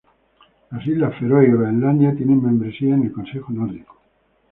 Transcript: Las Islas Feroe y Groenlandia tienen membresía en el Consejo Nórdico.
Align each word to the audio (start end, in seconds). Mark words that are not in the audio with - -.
Las 0.71 0.87
Islas 0.87 1.13
Feroe 1.19 1.43
y 1.47 1.51
Groenlandia 1.51 2.15
tienen 2.15 2.41
membresía 2.43 2.95
en 2.95 3.03
el 3.03 3.11
Consejo 3.11 3.51
Nórdico. 3.53 4.01